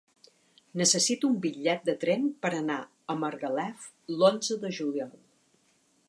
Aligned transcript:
Necessito 0.81 1.29
un 1.31 1.33
bitllet 1.43 1.83
de 1.89 1.95
tren 2.03 2.25
per 2.45 2.51
anar 2.59 2.77
a 3.15 3.17
Margalef 3.25 3.85
l'onze 4.23 4.57
de 4.65 4.71
juliol. 4.79 5.13